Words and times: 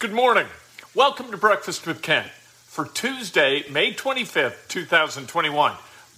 Good 0.00 0.12
morning. 0.14 0.46
Welcome 0.94 1.30
to 1.30 1.36
Breakfast 1.36 1.86
with 1.86 2.00
Ken 2.00 2.24
for 2.64 2.86
Tuesday, 2.86 3.64
May 3.70 3.92
25th, 3.92 4.66
2021. 4.68 5.74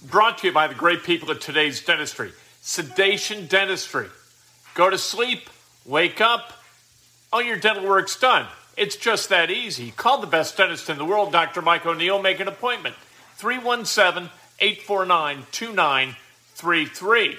Brought 0.09 0.37
to 0.37 0.47
you 0.47 0.53
by 0.53 0.67
the 0.67 0.73
great 0.73 1.03
people 1.03 1.29
at 1.31 1.41
today's 1.41 1.83
dentistry, 1.83 2.31
Sedation 2.61 3.45
Dentistry. 3.47 4.07
Go 4.73 4.89
to 4.89 4.97
sleep, 4.97 5.49
wake 5.85 6.21
up, 6.21 6.53
all 7.33 7.41
your 7.41 7.57
dental 7.57 7.85
work's 7.85 8.17
done. 8.17 8.47
It's 8.77 8.95
just 8.95 9.27
that 9.27 9.51
easy. 9.51 9.91
Call 9.91 10.21
the 10.21 10.27
best 10.27 10.55
dentist 10.55 10.89
in 10.89 10.97
the 10.97 11.03
world, 11.03 11.33
Dr. 11.33 11.61
Mike 11.61 11.85
O'Neill. 11.85 12.21
Make 12.21 12.39
an 12.39 12.47
appointment. 12.47 12.95
317 13.35 14.29
849 14.61 15.45
2933. 15.51 17.37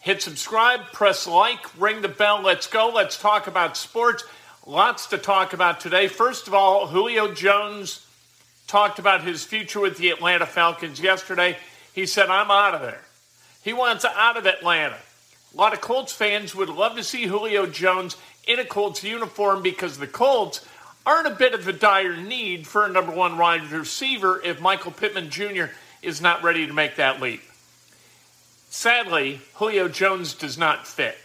Hit 0.00 0.22
subscribe, 0.22 0.80
press 0.94 1.26
like, 1.26 1.78
ring 1.78 2.00
the 2.00 2.08
bell. 2.08 2.40
Let's 2.40 2.66
go. 2.66 2.88
Let's 2.88 3.18
talk 3.18 3.46
about 3.46 3.76
sports. 3.76 4.24
Lots 4.66 5.06
to 5.08 5.18
talk 5.18 5.52
about 5.52 5.80
today. 5.80 6.06
First 6.06 6.46
of 6.46 6.54
all, 6.54 6.86
Julio 6.86 7.34
Jones 7.34 8.06
talked 8.68 9.00
about 9.00 9.24
his 9.24 9.42
future 9.42 9.80
with 9.80 9.98
the 9.98 10.10
Atlanta 10.10 10.46
Falcons 10.46 11.00
yesterday. 11.00 11.56
He 11.92 12.06
said, 12.06 12.28
I'm 12.28 12.50
out 12.50 12.74
of 12.74 12.80
there. 12.80 13.02
He 13.64 13.72
wants 13.72 14.04
out 14.04 14.36
of 14.36 14.46
Atlanta. 14.46 14.98
A 15.52 15.56
lot 15.56 15.72
of 15.72 15.80
Colts 15.80 16.12
fans 16.12 16.54
would 16.54 16.68
love 16.68 16.94
to 16.94 17.02
see 17.02 17.26
Julio 17.26 17.66
Jones 17.66 18.16
in 18.46 18.60
a 18.60 18.64
Colts 18.64 19.02
uniform 19.02 19.62
because 19.62 19.98
the 19.98 20.06
Colts 20.06 20.64
are 21.04 21.20
in 21.20 21.26
a 21.26 21.34
bit 21.34 21.54
of 21.54 21.66
a 21.66 21.72
dire 21.72 22.16
need 22.16 22.64
for 22.64 22.84
a 22.84 22.92
number 22.92 23.12
one 23.12 23.36
wide 23.36 23.68
receiver 23.72 24.40
if 24.44 24.60
Michael 24.60 24.92
Pittman 24.92 25.28
Jr. 25.28 25.66
is 26.02 26.20
not 26.20 26.44
ready 26.44 26.68
to 26.68 26.72
make 26.72 26.94
that 26.96 27.20
leap. 27.20 27.42
Sadly, 28.70 29.40
Julio 29.54 29.88
Jones 29.88 30.34
does 30.34 30.56
not 30.56 30.86
fit 30.86 31.18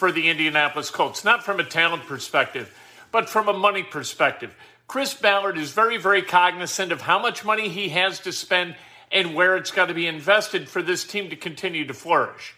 for 0.00 0.10
the 0.10 0.30
Indianapolis 0.30 0.88
Colts, 0.88 1.26
not 1.26 1.44
from 1.44 1.60
a 1.60 1.64
talent 1.64 2.06
perspective, 2.06 2.74
but 3.12 3.28
from 3.28 3.48
a 3.48 3.52
money 3.52 3.82
perspective. 3.82 4.50
Chris 4.88 5.12
Ballard 5.12 5.58
is 5.58 5.72
very, 5.72 5.98
very 5.98 6.22
cognizant 6.22 6.90
of 6.90 7.02
how 7.02 7.18
much 7.18 7.44
money 7.44 7.68
he 7.68 7.90
has 7.90 8.18
to 8.20 8.32
spend 8.32 8.76
and 9.12 9.34
where 9.34 9.58
it's 9.58 9.70
got 9.70 9.86
to 9.86 9.94
be 9.94 10.06
invested 10.06 10.70
for 10.70 10.80
this 10.80 11.04
team 11.04 11.28
to 11.28 11.36
continue 11.36 11.86
to 11.86 11.92
flourish. 11.92 12.54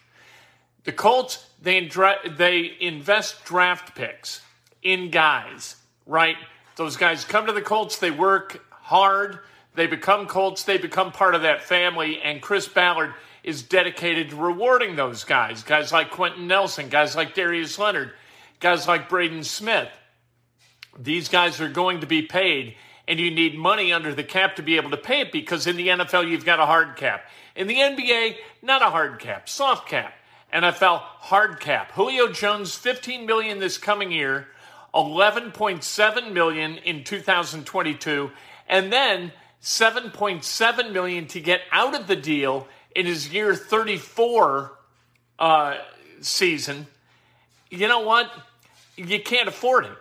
The 0.85 0.93
Colts, 0.93 1.45
they, 1.61 1.91
they 2.37 2.77
invest 2.79 3.45
draft 3.45 3.97
picks 3.97 4.41
in 4.81 5.11
guys, 5.11 5.75
right? 6.07 6.37
Those 6.77 6.97
guys 6.97 7.25
come 7.25 7.47
to 7.47 7.53
the 7.53 7.61
Colts, 7.61 7.99
they 7.99 8.13
work 8.13 8.65
hard, 8.71 9.41
they 9.75 9.89
become 9.89 10.29
Colts, 10.29 10.63
they 10.63 10.79
become 10.79 11.11
part 11.11 11.35
of 11.35 11.43
that 11.43 11.65
family, 11.65 12.23
and 12.23 12.41
Chris 12.41 12.69
Ballard 12.69 13.15
is 13.45 13.63
dedicated 13.63 14.31
to 14.31 14.37
rewarding 14.37 14.97
those 14.97 15.25
guys. 15.25 15.63
Guys 15.63 15.93
like 15.93 16.11
Quenton 16.11 16.47
Nelson, 16.47 16.89
guys 16.89 17.17
like 17.17 17.35
Darius 17.35 17.79
Leonard, 17.79 18.13
guys 18.61 18.87
like 18.87 19.09
Braden 19.09 19.45
Smith. 19.45 19.89
These 20.99 21.29
guys 21.29 21.61
are 21.61 21.69
going 21.69 22.01
to 22.01 22.07
be 22.07 22.23
paid, 22.23 22.77
and 23.09 23.19
you 23.19 23.31
need 23.31 23.57
money 23.57 23.93
under 23.93 24.15
the 24.15 24.25
cap 24.25 24.57
to 24.57 24.63
be 24.63 24.77
able 24.77 24.91
to 24.91 24.97
pay 24.97 25.23
it 25.23 25.33
because 25.33 25.67
in 25.67 25.77
the 25.77 25.89
NFL, 25.89 26.29
you've 26.29 26.45
got 26.45 26.61
a 26.61 26.67
hard 26.67 26.97
cap. 26.97 27.25
In 27.57 27.67
the 27.67 27.77
NBA, 27.77 28.37
not 28.63 28.83
a 28.83 28.91
hard 28.91 29.19
cap, 29.19 29.49
soft 29.49 29.89
cap. 29.89 30.15
NFL, 30.53 31.01
hard 31.01 31.61
cap. 31.61 31.93
Julio 31.93 32.31
Jones, 32.31 32.75
15 32.75 33.25
million 33.25 33.59
this 33.59 33.79
coming 33.79 34.13
year, 34.13 34.49
11.7 34.95 36.33
million 36.33 36.77
in 36.77 37.05
2022, 37.05 38.31
and 38.69 38.93
then 38.93 39.33
7.7 39.63 40.93
million 40.93 41.27
to 41.29 41.41
get 41.41 41.63
out 41.73 41.99
of 41.99 42.07
the 42.07 42.17
deal 42.17 42.69
in 42.95 43.07
his 43.07 43.33
year 43.33 43.55
34 43.55 44.79
uh, 45.39 45.77
season, 46.21 46.87
you 47.71 47.89
know 47.89 48.01
what? 48.01 48.31
You 48.97 49.21
can't 49.21 49.49
afford 49.49 49.87
it. 49.87 49.93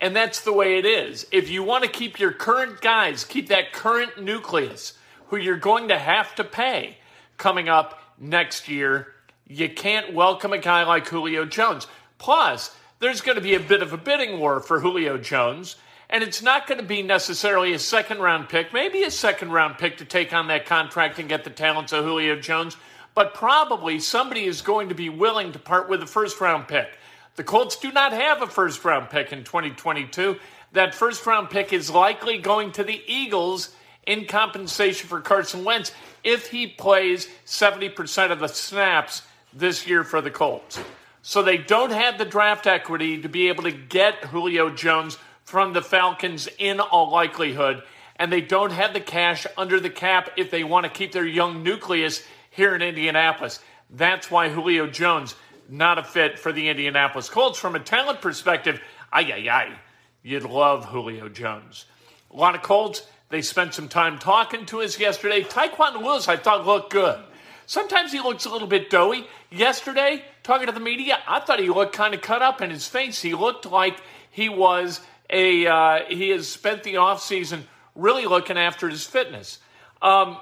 And 0.00 0.16
that's 0.16 0.40
the 0.40 0.52
way 0.52 0.78
it 0.78 0.86
is. 0.86 1.26
If 1.30 1.50
you 1.50 1.62
want 1.62 1.84
to 1.84 1.90
keep 1.90 2.18
your 2.18 2.32
current 2.32 2.80
guys, 2.80 3.24
keep 3.24 3.48
that 3.48 3.72
current 3.72 4.22
nucleus 4.22 4.94
who 5.28 5.36
you're 5.36 5.56
going 5.56 5.88
to 5.88 5.98
have 5.98 6.34
to 6.36 6.44
pay 6.44 6.96
coming 7.36 7.68
up 7.68 8.02
next 8.18 8.68
year, 8.68 9.08
you 9.46 9.68
can't 9.68 10.12
welcome 10.12 10.52
a 10.52 10.58
guy 10.58 10.84
like 10.84 11.06
Julio 11.06 11.44
Jones. 11.44 11.86
Plus, 12.18 12.74
there's 12.98 13.20
going 13.20 13.36
to 13.36 13.42
be 13.42 13.54
a 13.54 13.60
bit 13.60 13.82
of 13.82 13.92
a 13.92 13.96
bidding 13.96 14.38
war 14.38 14.60
for 14.60 14.80
Julio 14.80 15.18
Jones 15.18 15.76
and 16.10 16.24
it's 16.24 16.42
not 16.42 16.66
going 16.66 16.80
to 16.80 16.86
be 16.86 17.02
necessarily 17.02 17.72
a 17.72 17.78
second 17.78 18.18
round 18.18 18.48
pick, 18.48 18.74
maybe 18.74 19.04
a 19.04 19.10
second 19.10 19.52
round 19.52 19.78
pick 19.78 19.98
to 19.98 20.04
take 20.04 20.34
on 20.34 20.48
that 20.48 20.66
contract 20.66 21.18
and 21.18 21.28
get 21.28 21.44
the 21.44 21.50
talents 21.50 21.92
of 21.92 22.04
Julio 22.04 22.38
Jones, 22.38 22.76
but 23.14 23.32
probably 23.32 24.00
somebody 24.00 24.44
is 24.44 24.60
going 24.60 24.88
to 24.88 24.94
be 24.94 25.08
willing 25.08 25.52
to 25.52 25.58
part 25.58 25.88
with 25.88 26.02
a 26.02 26.06
first 26.06 26.40
round 26.40 26.66
pick. 26.66 26.88
The 27.36 27.44
Colts 27.44 27.76
do 27.76 27.92
not 27.92 28.12
have 28.12 28.42
a 28.42 28.46
first 28.48 28.84
round 28.84 29.08
pick 29.08 29.32
in 29.32 29.44
2022. 29.44 30.36
That 30.72 30.94
first 30.94 31.24
round 31.26 31.48
pick 31.48 31.72
is 31.72 31.90
likely 31.90 32.38
going 32.38 32.72
to 32.72 32.84
the 32.84 33.00
Eagles 33.06 33.74
in 34.04 34.26
compensation 34.26 35.08
for 35.08 35.20
Carson 35.20 35.64
Wentz 35.64 35.92
if 36.24 36.48
he 36.48 36.66
plays 36.66 37.28
70% 37.46 38.32
of 38.32 38.40
the 38.40 38.48
snaps 38.48 39.22
this 39.52 39.86
year 39.86 40.02
for 40.02 40.20
the 40.20 40.30
Colts. 40.30 40.80
So 41.22 41.42
they 41.42 41.58
don't 41.58 41.92
have 41.92 42.18
the 42.18 42.24
draft 42.24 42.66
equity 42.66 43.22
to 43.22 43.28
be 43.28 43.48
able 43.48 43.64
to 43.64 43.72
get 43.72 44.24
Julio 44.24 44.70
Jones 44.70 45.18
from 45.50 45.72
the 45.72 45.82
Falcons 45.82 46.48
in 46.58 46.78
all 46.78 47.10
likelihood, 47.10 47.82
and 48.14 48.32
they 48.32 48.40
don't 48.40 48.70
have 48.70 48.92
the 48.92 49.00
cash 49.00 49.48
under 49.58 49.80
the 49.80 49.90
cap 49.90 50.30
if 50.36 50.48
they 50.52 50.62
want 50.62 50.84
to 50.84 50.90
keep 50.90 51.10
their 51.10 51.26
young 51.26 51.64
nucleus 51.64 52.22
here 52.50 52.72
in 52.76 52.82
Indianapolis. 52.82 53.58
That's 53.90 54.30
why 54.30 54.48
Julio 54.48 54.86
Jones 54.86 55.34
not 55.68 55.98
a 55.98 56.04
fit 56.04 56.38
for 56.38 56.52
the 56.52 56.68
Indianapolis 56.68 57.28
Colts 57.28 57.58
from 57.58 57.74
a 57.74 57.80
talent 57.80 58.20
perspective. 58.20 58.80
Ay 59.12 59.32
ay 59.32 59.48
ay, 59.50 59.78
you'd 60.22 60.44
love 60.44 60.84
Julio 60.84 61.28
Jones. 61.28 61.84
A 62.32 62.36
lot 62.36 62.54
of 62.54 62.62
Colts. 62.62 63.02
They 63.28 63.42
spent 63.42 63.74
some 63.74 63.88
time 63.88 64.18
talking 64.18 64.66
to 64.66 64.82
us 64.82 64.98
yesterday. 64.98 65.42
Tyquan 65.42 66.00
Lewis, 66.00 66.28
I 66.28 66.36
thought 66.36 66.66
looked 66.66 66.92
good. 66.92 67.20
Sometimes 67.66 68.12
he 68.12 68.20
looks 68.20 68.44
a 68.44 68.50
little 68.50 68.68
bit 68.68 68.90
doughy. 68.90 69.26
Yesterday, 69.50 70.24
talking 70.42 70.66
to 70.66 70.72
the 70.72 70.80
media, 70.80 71.18
I 71.26 71.38
thought 71.40 71.60
he 71.60 71.68
looked 71.68 71.94
kind 71.94 72.14
of 72.14 72.22
cut 72.22 72.42
up 72.42 72.60
in 72.60 72.70
his 72.70 72.88
face. 72.88 73.22
He 73.22 73.34
looked 73.34 73.66
like 73.66 74.00
he 74.30 74.48
was 74.48 75.00
a 75.30 75.66
uh, 75.66 75.98
he 76.08 76.30
has 76.30 76.48
spent 76.48 76.82
the 76.82 76.94
offseason 76.94 77.62
really 77.94 78.26
looking 78.26 78.58
after 78.58 78.88
his 78.88 79.04
fitness. 79.04 79.58
Um, 80.02 80.38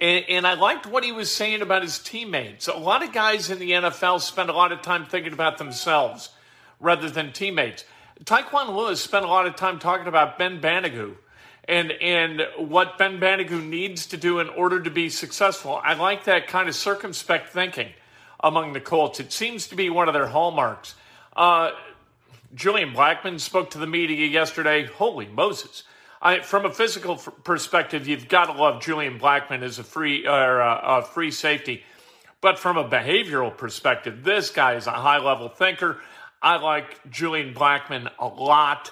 and, 0.00 0.24
and, 0.28 0.46
I 0.46 0.54
liked 0.54 0.84
what 0.84 1.04
he 1.04 1.12
was 1.12 1.30
saying 1.30 1.62
about 1.62 1.82
his 1.82 1.98
teammates. 1.98 2.68
A 2.68 2.76
lot 2.76 3.02
of 3.02 3.12
guys 3.12 3.50
in 3.50 3.58
the 3.58 3.70
NFL 3.70 4.20
spend 4.20 4.50
a 4.50 4.52
lot 4.52 4.72
of 4.72 4.82
time 4.82 5.06
thinking 5.06 5.32
about 5.32 5.58
themselves 5.58 6.30
rather 6.80 7.08
than 7.08 7.32
teammates. 7.32 7.84
Tyquan 8.24 8.76
Lewis 8.76 9.00
spent 9.00 9.24
a 9.24 9.28
lot 9.28 9.46
of 9.46 9.56
time 9.56 9.78
talking 9.78 10.08
about 10.08 10.38
Ben 10.38 10.60
Banogu 10.60 11.16
and 11.64 11.92
and 11.92 12.42
what 12.56 12.98
Ben 12.98 13.20
Banogu 13.20 13.64
needs 13.64 14.06
to 14.06 14.16
do 14.16 14.40
in 14.40 14.48
order 14.48 14.82
to 14.82 14.90
be 14.90 15.08
successful. 15.08 15.80
I 15.82 15.94
like 15.94 16.24
that 16.24 16.46
kind 16.48 16.68
of 16.68 16.74
circumspect 16.74 17.50
thinking 17.50 17.90
among 18.40 18.72
the 18.72 18.80
Colts. 18.80 19.20
It 19.20 19.32
seems 19.32 19.68
to 19.68 19.76
be 19.76 19.88
one 19.88 20.08
of 20.08 20.14
their 20.14 20.26
hallmarks. 20.26 20.94
Uh, 21.34 21.70
Julian 22.54 22.92
Blackmon 22.92 23.40
spoke 23.40 23.70
to 23.70 23.78
the 23.78 23.86
media 23.86 24.26
yesterday. 24.26 24.84
Holy 24.84 25.26
Moses. 25.26 25.84
I, 26.20 26.40
from 26.40 26.66
a 26.66 26.72
physical 26.72 27.14
f- 27.14 27.28
perspective, 27.44 28.06
you've 28.06 28.28
got 28.28 28.46
to 28.46 28.52
love 28.52 28.82
Julian 28.82 29.18
Blackmon 29.18 29.62
as 29.62 29.78
a 29.78 29.84
free 29.84 30.26
uh, 30.26 31.00
free 31.02 31.30
safety. 31.30 31.82
But 32.40 32.58
from 32.58 32.76
a 32.76 32.88
behavioral 32.88 33.56
perspective, 33.56 34.22
this 34.22 34.50
guy 34.50 34.74
is 34.74 34.86
a 34.86 34.92
high 34.92 35.18
level 35.18 35.48
thinker. 35.48 35.98
I 36.42 36.56
like 36.58 37.10
Julian 37.10 37.54
Blackmon 37.54 38.10
a 38.18 38.26
lot. 38.26 38.90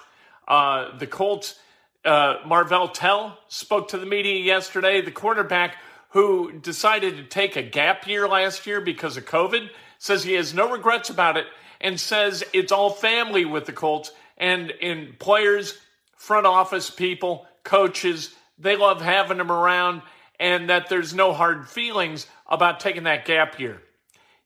Uh, 0.49 0.97
the 0.97 1.07
Colts, 1.07 1.59
uh, 2.05 2.37
Marvell 2.47 2.89
Tell 2.89 3.39
spoke 3.49 3.89
to 3.89 3.99
the 3.99 4.07
media 4.07 4.41
yesterday. 4.41 5.01
The 5.01 5.11
quarterback 5.11 5.77
who 6.11 6.53
decided 6.53 7.17
to 7.17 7.25
take 7.25 7.57
a 7.57 7.63
gap 7.63 8.07
year 8.07 8.27
last 8.27 8.67
year 8.67 8.81
because 8.81 9.17
of 9.17 9.27
COVID 9.27 9.69
says 9.99 10.25
he 10.25 10.35
has 10.35 10.55
no 10.55 10.71
regrets 10.71 11.11
about 11.11 11.37
it 11.37 11.47
and 11.81 11.99
says 11.99 12.45
it's 12.53 12.73
all 12.73 12.91
family 12.91 13.45
with 13.45 13.67
the 13.67 13.73
Colts 13.73 14.13
and 14.37 14.71
in 14.71 15.15
players, 15.19 15.79
front 16.17 16.47
office 16.47 16.91
people, 16.91 17.47
coaches, 17.65 18.35
they 18.59 18.77
love 18.77 19.01
having 19.01 19.39
them 19.39 19.53
around 19.53 20.03
and 20.39 20.71
that 20.71 20.89
there's 20.89 21.15
no 21.15 21.33
hard 21.33 21.69
feelings 21.69 22.27
about 22.47 22.81
taking 22.81 23.05
that 23.05 23.25
gap 23.25 23.59
year. 23.61 23.81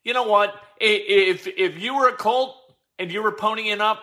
You 0.03 0.13
know 0.13 0.25
what? 0.25 0.55
If 0.81 1.47
if 1.47 1.81
you 1.81 1.97
were 1.97 2.09
a 2.09 2.17
Colt 2.17 2.57
and 2.99 3.11
you 3.11 3.23
were 3.23 3.33
ponying 3.33 3.81
up, 3.81 4.01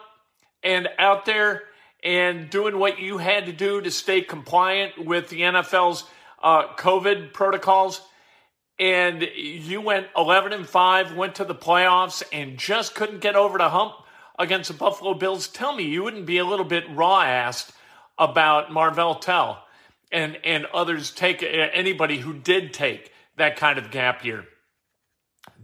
and 0.64 0.88
out 0.98 1.26
there 1.26 1.64
and 2.04 2.50
doing 2.50 2.78
what 2.78 3.00
you 3.00 3.18
had 3.18 3.46
to 3.46 3.54
do 3.54 3.82
to 3.82 3.92
stay 3.92 4.22
compliant 4.22 5.06
with 5.06 5.30
the 5.30 5.42
NFL's 5.42 6.04
uh, 6.42 6.68
COVID 6.76 7.34
protocols, 7.34 8.02
and 8.80 9.22
you 9.36 9.82
went 9.82 10.08
11 10.16 10.54
and 10.54 10.68
5, 10.68 11.16
went 11.16 11.36
to 11.36 11.46
the 11.46 11.56
playoffs, 11.56 12.24
and 12.32 12.58
just 12.58 12.96
couldn't 12.96 13.20
get 13.20 13.36
over 13.36 13.58
the 13.58 13.70
hump 13.70 13.94
against 14.40 14.70
the 14.70 14.74
Buffalo 14.74 15.14
Bills, 15.14 15.48
tell 15.48 15.76
me 15.76 15.84
you 15.84 16.04
wouldn't 16.04 16.26
be 16.26 16.40
a 16.40 16.46
little 16.46 16.66
bit 16.66 16.84
raw 16.90 17.24
assed 17.24 17.72
about 18.18 18.72
Marvell 18.72 19.16
Tell 19.16 19.64
and, 20.12 20.38
and 20.44 20.66
others 20.74 21.12
take 21.12 21.44
anybody 21.44 22.18
who 22.18 22.34
did 22.34 22.74
take 22.74 23.12
that 23.38 23.56
kind 23.56 23.78
of 23.78 23.92
gap 23.92 24.26
year. 24.26 24.46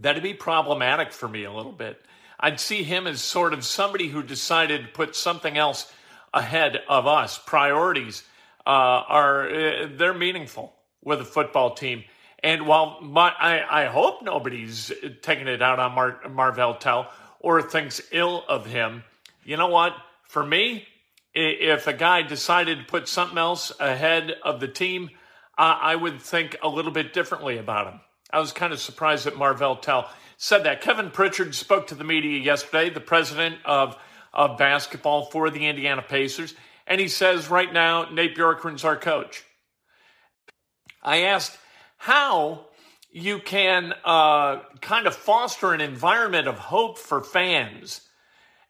That'd 0.00 0.22
be 0.22 0.34
problematic 0.34 1.12
for 1.12 1.28
me 1.28 1.44
a 1.44 1.52
little 1.52 1.72
bit. 1.72 2.00
I'd 2.40 2.60
see 2.60 2.84
him 2.84 3.06
as 3.06 3.20
sort 3.20 3.52
of 3.52 3.64
somebody 3.64 4.08
who 4.08 4.22
decided 4.22 4.82
to 4.82 4.88
put 4.88 5.16
something 5.16 5.58
else 5.58 5.92
ahead 6.32 6.80
of 6.88 7.06
us. 7.06 7.38
Priorities 7.38 8.22
uh, 8.66 8.70
are 8.70 9.48
uh, 9.48 9.88
they're 9.90 10.14
meaningful 10.14 10.74
with 11.02 11.20
a 11.20 11.24
football 11.24 11.74
team. 11.74 12.04
And 12.42 12.66
while 12.66 13.00
my, 13.00 13.30
I, 13.30 13.82
I 13.82 13.86
hope 13.86 14.22
nobody's 14.22 14.92
taking 15.22 15.48
it 15.48 15.60
out 15.60 15.80
on 15.80 15.92
Mar, 15.92 16.20
Marvell 16.30 16.76
Tell 16.76 17.10
or 17.40 17.62
thinks 17.62 18.00
ill 18.12 18.44
of 18.48 18.66
him, 18.66 19.04
you 19.44 19.56
know 19.56 19.68
what? 19.68 19.94
For 20.24 20.44
me, 20.44 20.86
if 21.34 21.86
a 21.86 21.92
guy 21.92 22.22
decided 22.22 22.78
to 22.78 22.84
put 22.84 23.08
something 23.08 23.38
else 23.38 23.72
ahead 23.80 24.34
of 24.42 24.60
the 24.60 24.68
team, 24.68 25.10
I 25.56 25.96
would 25.96 26.22
think 26.22 26.56
a 26.62 26.68
little 26.68 26.92
bit 26.92 27.12
differently 27.12 27.58
about 27.58 27.92
him. 27.92 28.00
I 28.30 28.38
was 28.38 28.52
kind 28.52 28.72
of 28.72 28.78
surprised 28.78 29.24
that 29.24 29.36
Marvell 29.36 29.76
Tell 29.76 30.08
said 30.36 30.64
that. 30.64 30.82
Kevin 30.82 31.10
Pritchard 31.10 31.54
spoke 31.54 31.88
to 31.88 31.96
the 31.96 32.04
media 32.04 32.38
yesterday, 32.38 32.90
the 32.90 33.00
president 33.00 33.56
of 33.64 33.98
of 34.32 34.58
basketball 34.58 35.26
for 35.26 35.50
the 35.50 35.66
Indiana 35.66 36.02
Pacers. 36.02 36.54
And 36.86 37.00
he 37.00 37.08
says 37.08 37.50
right 37.50 37.72
now, 37.72 38.08
Nate 38.10 38.36
Bjorkgren's 38.36 38.84
our 38.84 38.96
coach. 38.96 39.44
I 41.02 41.22
asked 41.22 41.56
how 41.98 42.66
you 43.10 43.38
can 43.38 43.92
uh, 44.04 44.60
kind 44.80 45.06
of 45.06 45.14
foster 45.14 45.72
an 45.72 45.80
environment 45.80 46.48
of 46.48 46.58
hope 46.58 46.98
for 46.98 47.20
fans 47.22 48.02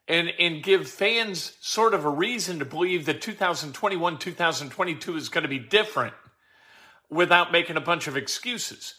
and, 0.07 0.31
and 0.39 0.63
give 0.63 0.89
fans 0.89 1.55
sort 1.61 1.93
of 1.93 2.03
a 2.03 2.09
reason 2.09 2.59
to 2.59 2.65
believe 2.65 3.05
that 3.05 3.21
2021 3.21 4.17
2022 4.17 5.15
is 5.15 5.29
going 5.29 5.43
to 5.43 5.47
be 5.47 5.59
different 5.59 6.13
without 7.09 7.51
making 7.51 7.77
a 7.77 7.81
bunch 7.81 8.07
of 8.07 8.17
excuses. 8.17 8.95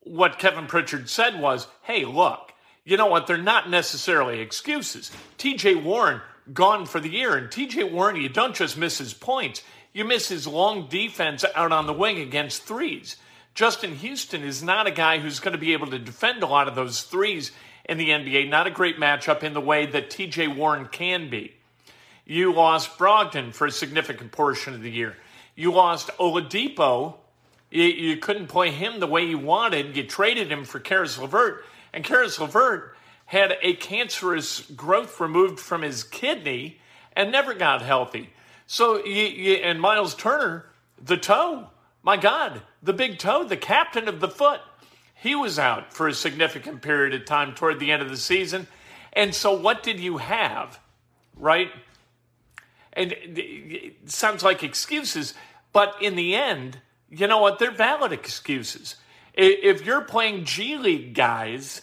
What 0.00 0.38
Kevin 0.38 0.66
Pritchard 0.66 1.08
said 1.08 1.40
was, 1.40 1.66
hey, 1.82 2.04
look, 2.04 2.52
you 2.84 2.96
know 2.96 3.06
what? 3.06 3.26
They're 3.26 3.38
not 3.38 3.70
necessarily 3.70 4.40
excuses. 4.40 5.10
TJ 5.38 5.82
Warren 5.82 6.20
gone 6.52 6.86
for 6.86 7.00
the 7.00 7.10
year. 7.10 7.36
And 7.36 7.48
TJ 7.48 7.92
Warren, 7.92 8.16
you 8.16 8.28
don't 8.28 8.54
just 8.54 8.76
miss 8.76 8.98
his 8.98 9.14
points, 9.14 9.62
you 9.92 10.04
miss 10.04 10.28
his 10.28 10.46
long 10.46 10.88
defense 10.88 11.44
out 11.54 11.72
on 11.72 11.86
the 11.86 11.92
wing 11.92 12.18
against 12.18 12.64
threes. 12.64 13.16
Justin 13.54 13.96
Houston 13.96 14.42
is 14.42 14.62
not 14.62 14.86
a 14.86 14.90
guy 14.90 15.18
who's 15.18 15.40
going 15.40 15.52
to 15.52 15.58
be 15.58 15.74
able 15.74 15.88
to 15.88 15.98
defend 15.98 16.42
a 16.42 16.46
lot 16.46 16.68
of 16.68 16.74
those 16.74 17.02
threes 17.02 17.52
in 17.84 17.98
the 17.98 18.08
NBA. 18.08 18.48
Not 18.48 18.66
a 18.66 18.70
great 18.70 18.98
matchup 18.98 19.42
in 19.42 19.52
the 19.52 19.60
way 19.60 19.86
that 19.86 20.10
TJ 20.10 20.56
Warren 20.56 20.86
can 20.86 21.28
be. 21.28 21.54
You 22.24 22.52
lost 22.52 22.96
Brogdon 22.98 23.52
for 23.52 23.66
a 23.66 23.70
significant 23.70 24.32
portion 24.32 24.74
of 24.74 24.80
the 24.80 24.90
year. 24.90 25.16
You 25.54 25.72
lost 25.72 26.08
Oladipo. 26.18 27.16
You, 27.70 27.84
you 27.84 28.16
couldn't 28.16 28.46
play 28.46 28.70
him 28.70 29.00
the 29.00 29.06
way 29.06 29.24
you 29.24 29.38
wanted. 29.38 29.96
You 29.96 30.04
traded 30.04 30.50
him 30.50 30.64
for 30.64 30.80
Caris 30.80 31.18
LeVert. 31.18 31.64
And 31.92 32.04
Caris 32.04 32.38
LeVert 32.38 32.96
had 33.26 33.56
a 33.60 33.74
cancerous 33.74 34.62
growth 34.62 35.20
removed 35.20 35.60
from 35.60 35.82
his 35.82 36.04
kidney 36.04 36.78
and 37.14 37.30
never 37.30 37.52
got 37.52 37.82
healthy. 37.82 38.30
So, 38.66 39.04
you, 39.04 39.24
you, 39.24 39.54
and 39.56 39.80
Myles 39.80 40.14
Turner, 40.14 40.66
the 41.02 41.16
toe, 41.18 41.68
my 42.02 42.16
God, 42.16 42.62
the 42.82 42.92
big 42.92 43.18
toe, 43.18 43.44
the 43.44 43.56
captain 43.56 44.08
of 44.08 44.20
the 44.20 44.28
foot, 44.28 44.60
he 45.14 45.34
was 45.34 45.58
out 45.58 45.94
for 45.94 46.08
a 46.08 46.14
significant 46.14 46.82
period 46.82 47.14
of 47.14 47.24
time 47.24 47.54
toward 47.54 47.78
the 47.78 47.92
end 47.92 48.02
of 48.02 48.10
the 48.10 48.16
season. 48.16 48.66
And 49.12 49.34
so, 49.34 49.52
what 49.52 49.82
did 49.82 50.00
you 50.00 50.18
have, 50.18 50.80
right? 51.36 51.70
And 52.92 53.12
it 53.12 54.10
sounds 54.10 54.42
like 54.42 54.62
excuses, 54.62 55.34
but 55.72 55.94
in 56.00 56.16
the 56.16 56.34
end, 56.34 56.78
you 57.08 57.26
know 57.26 57.38
what? 57.38 57.58
They're 57.58 57.70
valid 57.70 58.12
excuses. 58.12 58.96
If 59.34 59.86
you're 59.86 60.02
playing 60.02 60.44
G 60.44 60.76
League 60.76 61.14
guys 61.14 61.82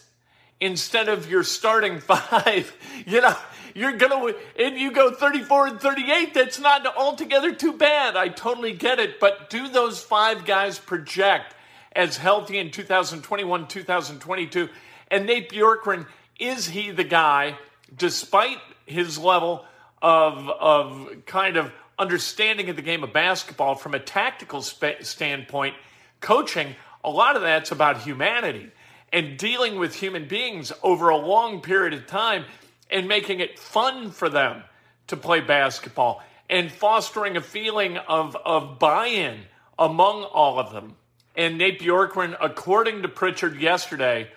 instead 0.60 1.08
of 1.08 1.30
your 1.30 1.42
starting 1.42 1.98
five, 2.00 2.76
you 3.06 3.20
know, 3.20 3.36
you're 3.74 3.96
to, 3.96 4.34
and 4.58 4.78
you 4.78 4.92
go 4.92 5.12
34 5.12 5.66
and 5.68 5.80
38, 5.80 6.34
that's 6.34 6.58
not 6.58 6.86
altogether 6.96 7.54
too 7.54 7.72
bad. 7.72 8.16
I 8.16 8.28
totally 8.28 8.72
get 8.72 8.98
it. 8.98 9.20
But 9.20 9.50
do 9.50 9.68
those 9.68 10.02
five 10.02 10.44
guys 10.44 10.78
project 10.78 11.54
as 11.92 12.16
healthy 12.16 12.58
in 12.58 12.70
2021, 12.70 13.68
2022? 13.68 14.68
And 15.10 15.26
Nate 15.26 15.50
Bjorkgren, 15.50 16.06
is 16.38 16.68
he 16.68 16.90
the 16.90 17.04
guy, 17.04 17.58
despite 17.96 18.58
his 18.86 19.18
level 19.18 19.64
of, 20.00 20.48
of 20.48 21.26
kind 21.26 21.56
of 21.56 21.72
understanding 21.98 22.68
of 22.68 22.76
the 22.76 22.82
game 22.82 23.04
of 23.04 23.12
basketball 23.12 23.74
from 23.74 23.94
a 23.94 23.98
tactical 23.98 24.62
sp- 24.62 25.02
standpoint, 25.02 25.74
coaching? 26.20 26.74
a 27.04 27.10
lot 27.10 27.36
of 27.36 27.42
that's 27.42 27.70
about 27.70 28.02
humanity 28.02 28.70
and 29.12 29.38
dealing 29.38 29.78
with 29.78 29.94
human 29.94 30.28
beings 30.28 30.72
over 30.82 31.08
a 31.08 31.16
long 31.16 31.60
period 31.60 31.92
of 31.92 32.06
time 32.06 32.44
and 32.90 33.08
making 33.08 33.40
it 33.40 33.58
fun 33.58 34.10
for 34.10 34.28
them 34.28 34.62
to 35.08 35.16
play 35.16 35.40
basketball 35.40 36.22
and 36.48 36.70
fostering 36.70 37.36
a 37.36 37.40
feeling 37.40 37.96
of, 37.96 38.36
of 38.44 38.78
buy 38.78 39.06
in 39.06 39.40
among 39.78 40.24
all 40.24 40.58
of 40.58 40.72
them. 40.72 40.96
And 41.36 41.58
Nate 41.58 41.80
Bjorkgren, 41.80 42.36
according 42.40 43.02
to 43.02 43.08
Pritchard 43.08 43.60
yesterday, 43.60 44.28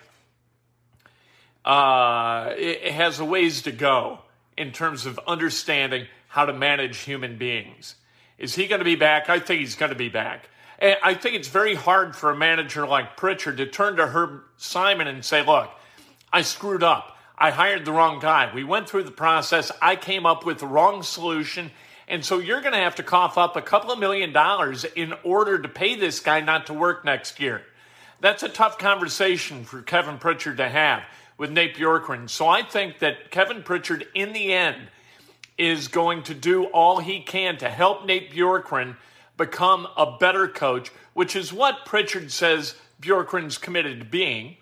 uh, 1.64 2.52
it 2.56 2.92
has 2.92 3.18
a 3.18 3.24
ways 3.24 3.62
to 3.62 3.72
go 3.72 4.20
in 4.56 4.72
terms 4.72 5.06
of 5.06 5.18
understanding 5.26 6.06
how 6.28 6.46
to 6.46 6.52
manage 6.52 6.98
human 6.98 7.36
beings. 7.36 7.96
Is 8.38 8.54
he 8.54 8.66
going 8.66 8.80
to 8.80 8.84
be 8.84 8.96
back? 8.96 9.28
I 9.28 9.38
think 9.38 9.60
he's 9.60 9.76
going 9.76 9.90
to 9.90 9.98
be 9.98 10.08
back. 10.08 10.48
And 10.78 10.96
I 11.02 11.14
think 11.14 11.36
it's 11.36 11.48
very 11.48 11.74
hard 11.74 12.16
for 12.16 12.30
a 12.30 12.36
manager 12.36 12.86
like 12.86 13.16
Pritchard 13.16 13.56
to 13.58 13.66
turn 13.66 13.96
to 13.96 14.06
Herb 14.06 14.42
Simon 14.56 15.06
and 15.06 15.24
say, 15.24 15.44
look, 15.44 15.70
I 16.32 16.42
screwed 16.42 16.82
up. 16.82 17.13
I 17.36 17.50
hired 17.50 17.84
the 17.84 17.92
wrong 17.92 18.20
guy. 18.20 18.50
We 18.54 18.64
went 18.64 18.88
through 18.88 19.04
the 19.04 19.10
process. 19.10 19.72
I 19.82 19.96
came 19.96 20.26
up 20.26 20.46
with 20.46 20.58
the 20.58 20.66
wrong 20.66 21.02
solution. 21.02 21.70
And 22.06 22.24
so 22.24 22.38
you're 22.38 22.60
going 22.60 22.74
to 22.74 22.78
have 22.78 22.96
to 22.96 23.02
cough 23.02 23.38
up 23.38 23.56
a 23.56 23.62
couple 23.62 23.90
of 23.90 23.98
million 23.98 24.32
dollars 24.32 24.84
in 24.84 25.14
order 25.24 25.58
to 25.58 25.68
pay 25.68 25.96
this 25.96 26.20
guy 26.20 26.40
not 26.40 26.66
to 26.66 26.74
work 26.74 27.04
next 27.04 27.40
year. 27.40 27.62
That's 28.20 28.42
a 28.42 28.48
tough 28.48 28.78
conversation 28.78 29.64
for 29.64 29.82
Kevin 29.82 30.18
Pritchard 30.18 30.58
to 30.58 30.68
have 30.68 31.02
with 31.36 31.50
Nate 31.50 31.76
Bjorkgren. 31.76 32.30
So 32.30 32.46
I 32.46 32.62
think 32.62 33.00
that 33.00 33.30
Kevin 33.30 33.62
Pritchard, 33.62 34.06
in 34.14 34.32
the 34.32 34.52
end, 34.52 34.88
is 35.58 35.88
going 35.88 36.22
to 36.24 36.34
do 36.34 36.64
all 36.66 37.00
he 37.00 37.20
can 37.20 37.56
to 37.58 37.68
help 37.68 38.06
Nate 38.06 38.32
Bjorkgren– 38.32 38.96
become 39.36 39.86
a 39.96 40.16
better 40.18 40.48
coach, 40.48 40.90
which 41.12 41.36
is 41.36 41.52
what 41.52 41.84
Pritchard 41.84 42.30
says 42.30 42.74
Bjorkgren's 43.00 43.58
committed 43.58 44.00
to 44.00 44.04
being. 44.04 44.56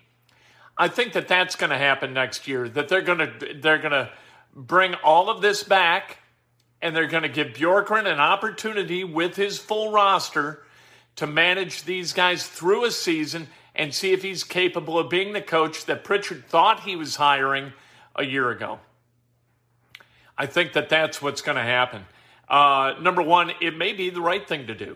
I 0.77 0.87
think 0.87 1.13
that 1.13 1.27
that's 1.27 1.55
going 1.55 1.69
to 1.69 1.77
happen 1.77 2.13
next 2.13 2.47
year. 2.47 2.67
That 2.67 2.87
they're 2.87 3.01
going 3.01 3.19
to 3.19 3.53
they're 3.59 3.77
going 3.77 3.91
to 3.91 4.09
bring 4.55 4.95
all 4.95 5.29
of 5.29 5.41
this 5.41 5.63
back, 5.63 6.19
and 6.81 6.95
they're 6.95 7.07
going 7.07 7.23
to 7.23 7.29
give 7.29 7.49
Bjorkgren 7.49 8.11
an 8.11 8.19
opportunity 8.19 9.03
with 9.03 9.35
his 9.35 9.59
full 9.59 9.91
roster 9.91 10.63
to 11.15 11.27
manage 11.27 11.83
these 11.83 12.13
guys 12.13 12.47
through 12.47 12.85
a 12.85 12.91
season 12.91 13.47
and 13.75 13.93
see 13.93 14.11
if 14.11 14.21
he's 14.21 14.43
capable 14.43 14.97
of 14.97 15.09
being 15.09 15.33
the 15.33 15.41
coach 15.41 15.85
that 15.85 16.03
Pritchard 16.03 16.47
thought 16.47 16.81
he 16.81 16.95
was 16.95 17.15
hiring 17.15 17.73
a 18.15 18.23
year 18.23 18.49
ago. 18.49 18.79
I 20.37 20.45
think 20.45 20.73
that 20.73 20.89
that's 20.89 21.21
what's 21.21 21.41
going 21.41 21.57
to 21.57 21.63
happen. 21.63 22.05
Uh, 22.47 22.93
number 22.99 23.21
one, 23.21 23.51
it 23.61 23.77
may 23.77 23.93
be 23.93 24.09
the 24.09 24.21
right 24.21 24.47
thing 24.47 24.67
to 24.67 24.75
do. 24.75 24.95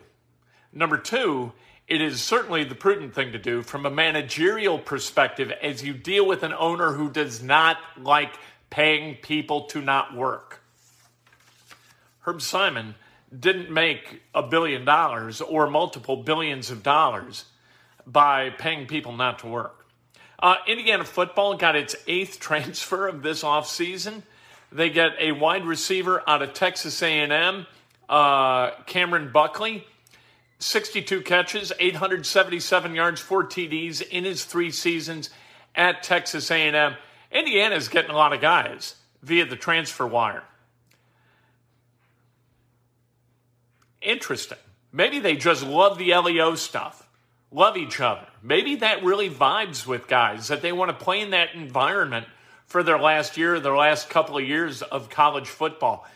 Number 0.74 0.98
two, 0.98 1.54
it 1.88 2.02
is 2.02 2.22
certainly 2.22 2.64
the 2.66 2.76
prudent 2.76 3.16
thing 3.16 3.32
to 3.32 3.40
do 3.40 3.62
from 3.62 3.86
a 3.86 3.90
managerial 3.90 4.78
perspective 4.78 5.52
as 5.62 5.84
you 5.84 5.94
deal 5.94 6.28
with 6.28 6.44
an 6.44 6.54
owner 6.54 6.92
who 6.94 7.10
does 7.10 7.42
not 7.42 7.78
like 7.98 8.38
paying 8.70 9.16
people 9.16 9.64
to 9.68 9.82
not 9.82 10.16
work. 10.16 10.62
Herb 12.22 12.42
Simon 12.42 12.96
didn't 13.38 13.72
make 13.72 14.22
a 14.36 14.44
billion 14.44 14.84
dollars 14.84 15.40
or 15.40 15.70
multiple 15.70 16.18
billions 16.18 16.70
of 16.70 16.84
dollars 16.84 17.46
by 18.06 18.50
paying 18.50 18.86
people 18.86 19.14
not 19.14 19.40
to 19.40 19.48
work. 19.48 19.86
Uh, 20.40 20.56
Indiana 20.68 21.06
football 21.06 21.56
got 21.56 21.76
its 21.76 21.96
eighth 22.06 22.40
transfer 22.42 23.08
of 23.08 23.24
this 23.24 23.44
offseason. 23.44 24.24
They 24.74 24.90
get 24.90 25.12
a 25.20 25.32
wide 25.32 25.66
receiver 25.66 26.22
out 26.28 26.42
of 26.42 26.54
Texas 26.54 27.02
A&M, 27.02 27.66
uh, 28.10 28.72
Cameron 28.86 29.32
Buckley, 29.32 29.88
62 30.60 31.22
catches, 31.22 31.72
877 31.80 32.96
yards, 32.96 33.22
four 33.22 33.44
TDs 33.44 34.02
in 34.02 34.24
his 34.24 34.44
three 34.44 34.72
seasons 34.72 35.30
at 35.76 36.02
Texas 36.04 36.50
A&M. 36.50 36.96
Indiana's 37.32 37.88
getting 37.88 38.12
a 38.12 38.16
lot 38.16 38.34
of 38.34 38.42
guys 38.42 38.96
via 39.22 39.46
the 39.46 39.56
transfer 39.56 40.08
wire. 40.08 40.44
Interesting. 44.02 44.58
Maybe 44.92 45.20
they 45.20 45.36
just 45.36 45.64
love 45.64 45.98
the 45.98 46.14
LEO 46.16 46.56
stuff, 46.56 47.08
love 47.52 47.78
each 47.78 48.00
other. 48.00 48.26
Maybe 48.42 48.78
that 48.78 49.04
really 49.04 49.30
vibes 49.30 49.86
with 49.86 50.08
guys 50.08 50.48
that 50.48 50.62
they 50.62 50.72
want 50.72 50.98
to 50.98 51.04
play 51.06 51.22
in 51.22 51.32
that 51.32 51.54
environment 51.54 52.26
for 52.66 52.84
their 52.84 53.00
last 53.00 53.38
year, 53.38 53.60
their 53.60 53.76
last 53.76 54.10
couple 54.10 54.38
of 54.38 54.44
years 54.44 54.82
of 54.82 55.10
college 55.10 55.48
football. 55.48 56.08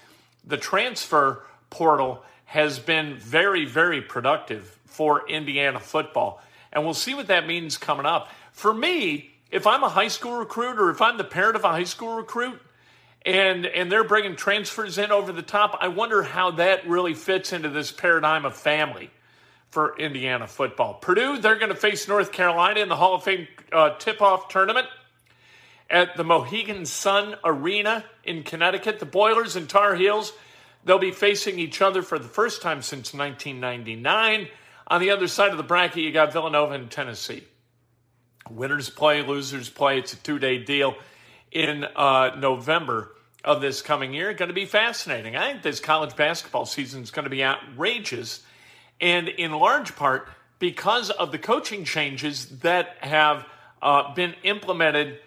The 0.45 0.57
transfer 0.57 1.43
portal 1.69 2.23
has 2.51 2.79
been 2.79 3.15
very, 3.15 3.63
very 3.63 4.01
productive 4.01 4.77
for 4.83 5.25
Indiana 5.29 5.79
football. 5.79 6.41
And 6.73 6.83
we'll 6.83 6.93
see 6.93 7.13
what 7.13 7.27
that 7.27 7.47
means 7.47 7.77
coming 7.77 8.05
up. 8.05 8.27
For 8.51 8.73
me, 8.73 9.31
if 9.51 9.65
I'm 9.65 9.83
a 9.83 9.87
high 9.87 10.09
school 10.09 10.33
recruit 10.33 10.77
or 10.77 10.89
if 10.89 11.01
I'm 11.01 11.17
the 11.17 11.23
parent 11.23 11.55
of 11.55 11.63
a 11.63 11.69
high 11.69 11.85
school 11.85 12.17
recruit 12.17 12.61
and 13.25 13.65
and 13.65 13.89
they're 13.89 14.03
bringing 14.03 14.35
transfers 14.35 14.97
in 14.97 15.13
over 15.13 15.31
the 15.31 15.41
top, 15.41 15.77
I 15.79 15.87
wonder 15.87 16.23
how 16.23 16.51
that 16.51 16.85
really 16.85 17.13
fits 17.13 17.53
into 17.53 17.69
this 17.69 17.89
paradigm 17.89 18.43
of 18.43 18.53
family 18.53 19.11
for 19.69 19.97
Indiana 19.97 20.45
football. 20.45 20.95
Purdue, 20.95 21.37
they're 21.37 21.57
going 21.57 21.69
to 21.69 21.75
face 21.75 22.05
North 22.09 22.33
Carolina 22.33 22.81
in 22.81 22.89
the 22.89 22.97
Hall 22.97 23.15
of 23.15 23.23
Fame 23.23 23.47
uh, 23.71 23.91
tip-off 23.97 24.49
tournament 24.49 24.87
at 25.89 26.17
the 26.17 26.25
Mohegan 26.25 26.85
Sun 26.85 27.37
Arena 27.45 28.03
in 28.25 28.43
Connecticut. 28.43 28.99
The 28.99 29.05
Boilers 29.05 29.55
and 29.55 29.69
Tar 29.69 29.95
Heels, 29.95 30.33
they'll 30.85 30.99
be 30.99 31.11
facing 31.11 31.59
each 31.59 31.81
other 31.81 32.01
for 32.01 32.19
the 32.19 32.27
first 32.27 32.61
time 32.61 32.81
since 32.81 33.13
1999. 33.13 34.47
On 34.87 34.99
the 34.99 35.11
other 35.11 35.27
side 35.27 35.51
of 35.51 35.57
the 35.57 35.63
bracket, 35.63 36.03
you 36.03 36.11
got 36.11 36.33
Villanova 36.33 36.73
and 36.73 36.91
Tennessee. 36.91 37.43
Winners 38.49 38.89
play, 38.89 39.21
losers 39.25 39.69
play. 39.69 39.99
It's 39.99 40.13
a 40.13 40.17
two 40.17 40.39
day 40.39 40.57
deal 40.57 40.95
in 41.51 41.85
uh, 41.95 42.35
November 42.37 43.11
of 43.43 43.61
this 43.61 43.81
coming 43.81 44.13
year. 44.13 44.33
Going 44.33 44.49
to 44.49 44.53
be 44.53 44.65
fascinating. 44.65 45.35
I 45.35 45.51
think 45.51 45.63
this 45.63 45.79
college 45.79 46.15
basketball 46.15 46.65
season 46.65 47.03
is 47.03 47.11
going 47.11 47.23
to 47.23 47.29
be 47.29 47.43
outrageous, 47.43 48.43
and 48.99 49.27
in 49.29 49.51
large 49.51 49.95
part 49.95 50.27
because 50.59 51.09
of 51.09 51.31
the 51.31 51.39
coaching 51.39 51.85
changes 51.85 52.45
that 52.59 52.97
have 52.99 53.45
uh, 53.81 54.13
been 54.13 54.35
implemented 54.43 55.19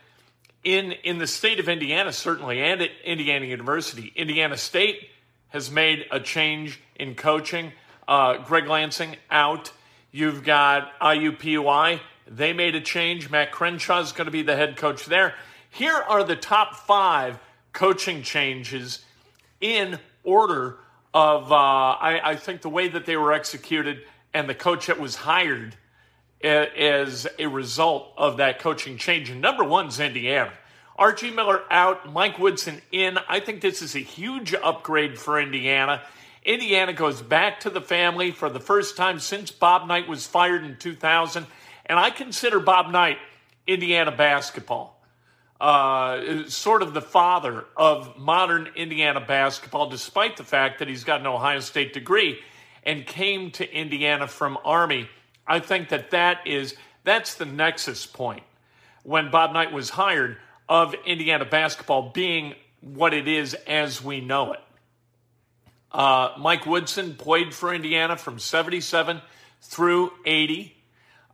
in 0.63 0.93
in 0.93 1.19
the 1.19 1.27
state 1.27 1.61
of 1.61 1.69
Indiana, 1.69 2.13
certainly, 2.13 2.61
and 2.61 2.83
at 2.83 2.91
Indiana 3.05 3.47
University. 3.47 4.13
Indiana 4.15 4.57
State 4.57 5.09
has 5.55 5.71
made 5.71 6.05
a 6.11 6.21
change 6.21 6.81
in 6.97 7.15
coaching. 7.15 7.73
Uh, 8.07 8.37
Greg 8.37 8.67
Lansing 8.67 9.17
out. 9.31 9.73
You've 10.13 10.45
got 10.45 11.01
IUPUI 11.01 12.01
they 12.27 12.53
made 12.53 12.75
a 12.75 12.81
change. 12.81 13.31
Matt 13.31 13.53
Crenshaw 13.53 14.01
is 14.01 14.13
going 14.13 14.27
to 14.27 14.31
be 14.31 14.43
the 14.43 14.57
head 14.57 14.77
coach 14.77 15.05
there. 15.07 15.35
Here 15.71 15.95
are 15.95 16.25
the 16.25 16.37
top 16.37 16.77
five 16.77 17.39
coaching 17.73 18.23
changes 18.23 19.05
in 19.61 19.99
order 20.23 20.79
of, 21.13 21.53
uh, 21.53 21.55
I, 21.55 22.31
I, 22.31 22.37
think, 22.37 22.63
the 22.63 22.69
way 22.69 22.89
that 22.89 23.07
they 23.07 23.17
were 23.17 23.33
executed 23.33 24.03
and 24.33 24.49
the 24.49 24.55
coach 24.55 24.87
that 24.87 24.99
was 24.99 25.17
hired 25.17 25.77
as 26.43 27.27
a 27.39 27.47
result 27.47 28.13
of 28.17 28.37
that 28.39 28.59
coaching 28.59 28.99
change. 28.99 29.31
And 29.31 29.41
number 29.41 29.65
one 29.65 29.87
is 29.89 30.01
Indiana. 30.01 30.53
Archie 30.97 31.31
Miller 31.31 31.63
out, 31.71 32.13
Mike 32.13 32.39
Woodson 32.39 32.81
in. 32.93 33.19
I 33.29 33.41
think 33.41 33.61
this 33.61 33.83
is 33.83 33.97
a 33.97 34.01
huge 34.01 34.55
upgrade 34.55 35.19
for 35.19 35.41
Indiana. 35.41 36.03
Indiana 36.45 36.93
goes 36.93 37.21
back 37.21 37.61
to 37.61 37.71
the 37.71 37.81
family 37.81 38.31
for 38.31 38.49
the 38.49 38.61
first 38.61 38.97
time 38.97 39.19
since 39.19 39.51
Bob 39.51 39.89
Knight 39.89 40.09
was 40.09 40.27
fired 40.27 40.63
in 40.63 40.77
2000. 40.77 41.47
And 41.87 41.99
I 41.99 42.11
consider 42.11 42.61
Bob 42.61 42.93
Knight 42.93 43.19
Indiana 43.67 44.13
basketball, 44.13 45.03
uh, 45.61 46.47
sort 46.47 46.83
of 46.83 46.95
the 46.95 47.03
father 47.03 47.65
of 47.77 48.17
modern 48.17 48.69
Indiana 48.77 49.21
basketball, 49.21 49.89
despite 49.89 50.37
the 50.37 50.45
fact 50.45 50.79
that 50.79 50.89
he's 50.89 51.03
got 51.03 51.21
an 51.21 51.27
Ohio 51.27 51.61
State 51.61 51.93
degree 51.93 52.39
and 52.85 53.05
came 53.05 53.51
to 53.53 53.75
Indiana 53.75 54.29
from 54.29 54.59
Army. 54.65 55.09
I 55.47 55.59
think 55.59 55.89
that 55.89 56.11
that 56.11 56.47
is 56.47 56.77
that's 57.03 57.35
the 57.35 57.47
nexus 57.47 58.07
point 58.07 58.45
when 59.03 59.31
Bob 59.31 59.53
Knight 59.53 59.73
was 59.73 59.91
hired 59.91 60.37
of 60.69 60.95
Indiana 61.07 61.45
basketball 61.45 62.11
being 62.11 62.55
what 62.81 63.15
it 63.15 63.29
is 63.29 63.55
as 63.67 64.03
we 64.03 64.21
know 64.21 64.53
it. 64.53 64.61
Uh, 65.91 66.31
Mike 66.39 66.67
Woodson 66.67 67.15
played 67.15 67.55
for 67.55 67.73
Indiana 67.73 68.17
from 68.17 68.39
77 68.39 69.21
through 69.63 70.13
80 70.27 70.75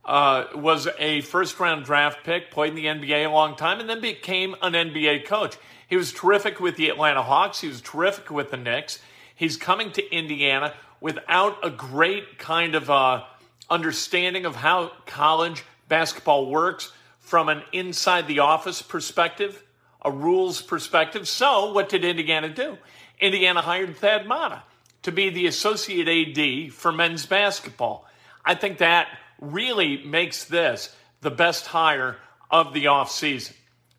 uh, 0.03 0.45
was 0.55 0.87
a 0.99 1.21
first 1.21 1.59
round 1.59 1.85
draft 1.85 2.23
pick, 2.23 2.51
played 2.51 2.69
in 2.69 2.75
the 2.75 2.85
NBA 2.85 3.25
a 3.25 3.29
long 3.29 3.55
time, 3.55 3.79
and 3.79 3.89
then 3.89 4.01
became 4.01 4.55
an 4.61 4.73
NBA 4.73 5.25
coach. 5.25 5.57
He 5.87 5.95
was 5.95 6.11
terrific 6.11 6.59
with 6.59 6.75
the 6.75 6.89
Atlanta 6.89 7.21
Hawks. 7.21 7.61
He 7.61 7.67
was 7.67 7.81
terrific 7.81 8.31
with 8.31 8.51
the 8.51 8.57
Knicks. 8.57 8.99
He's 9.35 9.57
coming 9.57 9.91
to 9.93 10.15
Indiana 10.15 10.73
without 10.99 11.57
a 11.63 11.69
great 11.69 12.37
kind 12.37 12.75
of 12.75 12.89
uh, 12.89 13.23
understanding 13.69 14.45
of 14.45 14.55
how 14.55 14.91
college 15.05 15.63
basketball 15.87 16.49
works 16.49 16.91
from 17.21 17.47
an 17.47 17.63
inside 17.71 18.27
the 18.27 18.39
office 18.39 18.81
perspective, 18.81 19.63
a 20.01 20.11
rules 20.11 20.61
perspective. 20.61 21.27
So, 21.27 21.71
what 21.71 21.87
did 21.87 22.03
Indiana 22.03 22.49
do? 22.49 22.77
Indiana 23.19 23.61
hired 23.61 23.95
Thad 23.95 24.27
Matta 24.27 24.63
to 25.03 25.11
be 25.11 25.29
the 25.29 25.47
associate 25.47 26.07
AD 26.09 26.73
for 26.73 26.91
men's 26.91 27.25
basketball. 27.25 28.05
I 28.43 28.55
think 28.55 28.79
that 28.79 29.07
really 29.39 30.03
makes 30.03 30.45
this 30.45 30.93
the 31.21 31.31
best 31.31 31.67
hire 31.67 32.17
of 32.49 32.73
the 32.73 32.85
offseason 32.85 33.53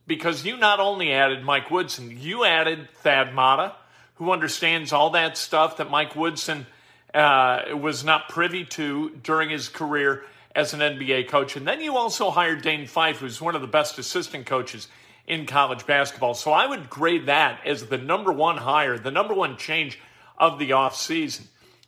because 0.07 0.45
you 0.45 0.57
not 0.57 0.81
only 0.81 1.13
added 1.13 1.45
Mike 1.45 1.71
Woodson, 1.71 2.17
you 2.21 2.45
added 2.45 2.89
Thad 2.97 3.35
Matta, 3.35 3.75
who 4.17 4.31
understands 4.31 4.93
all 4.93 5.11
that 5.11 5.37
stuff 5.37 5.79
that 5.79 5.91
Mike 5.91 6.15
Woodson 6.15 6.67
uh, 7.15 7.63
was 7.75 8.05
not 8.05 8.29
privy 8.29 8.65
to 8.65 9.11
during 9.23 9.51
his 9.51 9.69
career 9.69 10.25
as 10.55 10.75
an 10.75 10.81
NBA 10.81 11.29
coach. 11.29 11.57
And 11.57 11.67
then 11.67 11.81
you 11.81 11.97
also 11.97 12.31
hired 12.31 12.63
Dane 12.63 12.87
Fife, 12.87 13.19
who's 13.19 13.41
one 13.41 13.55
of 13.55 13.61
the 13.61 13.67
best 13.67 13.99
assistant 13.99 14.47
coaches 14.47 14.89
in 15.27 15.47
college 15.47 15.87
basketball. 15.87 16.35
So 16.35 16.53
I 16.53 16.67
would 16.67 16.91
grade 16.91 17.27
that 17.27 17.67
as 17.67 17.87
the 17.87 17.99
number 17.99 18.33
one 18.33 18.59
hire, 18.59 18.99
the 18.99 19.11
number 19.11 19.35
one 19.35 19.57
change 19.57 19.99
of 20.37 20.59
the 20.59 20.71
offseason. 20.71 21.43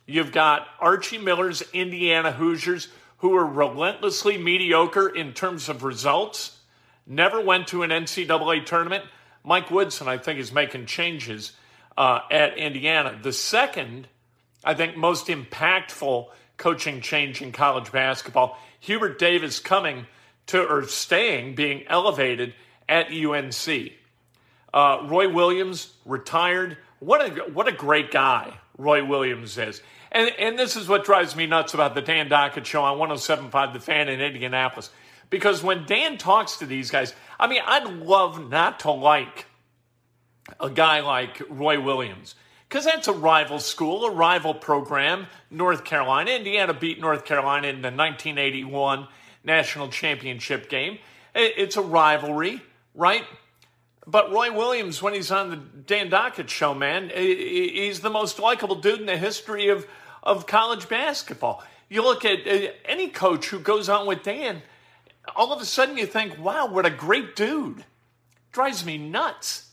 You've 0.05 0.31
got 0.31 0.67
Archie 0.79 1.17
Miller's 1.17 1.63
Indiana 1.73 2.31
Hoosiers 2.31 2.87
who 3.17 3.35
are 3.35 3.45
relentlessly 3.45 4.37
mediocre 4.37 5.07
in 5.07 5.33
terms 5.33 5.69
of 5.69 5.83
results, 5.83 6.59
never 7.07 7.41
went 7.41 7.67
to 7.67 7.83
an 7.83 7.89
NCAA 7.89 8.65
tournament. 8.65 9.03
Mike 9.43 9.71
Woodson, 9.71 10.07
I 10.07 10.17
think, 10.17 10.39
is 10.39 10.51
making 10.51 10.85
changes 10.85 11.53
uh, 11.97 12.19
at 12.29 12.57
Indiana. 12.57 13.17
The 13.21 13.33
second, 13.33 14.07
I 14.63 14.73
think, 14.73 14.97
most 14.97 15.27
impactful 15.27 16.27
coaching 16.57 17.01
change 17.01 17.41
in 17.41 17.51
college 17.51 17.91
basketball, 17.91 18.57
Hubert 18.79 19.19
Davis 19.19 19.59
coming 19.59 20.07
to 20.47 20.63
or 20.63 20.83
staying, 20.83 21.55
being 21.55 21.83
elevated 21.87 22.53
at 22.87 23.11
UNC. 23.11 23.91
Uh, 24.73 25.05
Roy 25.07 25.29
Williams 25.29 25.93
retired. 26.05 26.77
What 26.99 27.21
a 27.21 27.43
what 27.51 27.67
a 27.67 27.71
great 27.71 28.11
guy 28.11 28.57
Roy 28.77 29.03
Williams 29.03 29.57
is. 29.57 29.81
And, 30.11 30.31
and 30.39 30.57
this 30.57 30.75
is 30.75 30.87
what 30.87 31.03
drives 31.03 31.35
me 31.35 31.45
nuts 31.45 31.73
about 31.73 31.93
the 31.93 32.01
Dan 32.01 32.29
Dakich 32.29 32.65
show 32.65 32.83
on 32.83 32.97
1075 32.97 33.73
The 33.73 33.79
Fan 33.79 34.07
in 34.07 34.21
Indianapolis. 34.21 34.89
Because 35.29 35.61
when 35.61 35.85
Dan 35.85 36.17
talks 36.17 36.57
to 36.57 36.65
these 36.65 36.89
guys, 36.91 37.13
I 37.39 37.47
mean, 37.47 37.61
I'd 37.65 37.85
love 37.85 38.49
not 38.49 38.81
to 38.81 38.91
like 38.91 39.45
a 40.59 40.69
guy 40.69 41.01
like 41.01 41.41
Roy 41.49 41.81
Williams 41.81 42.35
because 42.67 42.85
that's 42.85 43.07
a 43.07 43.13
rival 43.13 43.59
school, 43.59 44.05
a 44.05 44.11
rival 44.11 44.53
program. 44.53 45.27
North 45.49 45.83
Carolina, 45.83 46.31
Indiana 46.31 46.73
beat 46.73 46.99
North 46.99 47.25
Carolina 47.25 47.67
in 47.67 47.81
the 47.81 47.89
1981 47.91 49.07
national 49.43 49.89
championship 49.89 50.69
game. 50.69 50.97
It's 51.33 51.77
a 51.77 51.81
rivalry, 51.81 52.61
right? 52.93 53.23
But 54.07 54.31
Roy 54.31 54.51
Williams, 54.51 55.01
when 55.01 55.13
he's 55.13 55.31
on 55.31 55.49
the 55.49 55.55
Dan 55.55 56.09
Dakich 56.09 56.49
show, 56.49 56.73
man, 56.73 57.11
he's 57.13 58.01
the 58.01 58.09
most 58.09 58.39
likable 58.39 58.75
dude 58.75 58.99
in 58.99 59.05
the 59.05 59.17
history 59.17 59.69
of 59.69 59.87
of 60.25 60.47
college 60.47 60.89
basketball. 60.89 61.63
You 61.87 62.01
look 62.01 62.25
at 62.25 62.47
uh, 62.47 62.71
any 62.85 63.09
coach 63.09 63.49
who 63.49 63.59
goes 63.59 63.89
on 63.89 64.07
with 64.07 64.23
Dan, 64.23 64.63
all 65.35 65.53
of 65.53 65.61
a 65.61 65.65
sudden 65.65 65.97
you 65.97 66.07
think, 66.07 66.37
wow, 66.39 66.67
what 66.67 66.85
a 66.85 66.89
great 66.89 67.35
dude. 67.35 67.85
Drives 68.51 68.83
me 68.85 68.97
nuts. 68.97 69.69